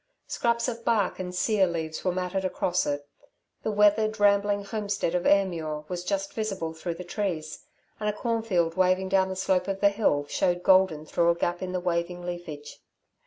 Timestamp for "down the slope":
9.09-9.67